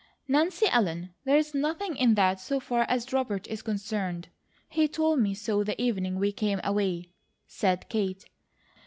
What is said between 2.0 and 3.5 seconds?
that, so far as Robert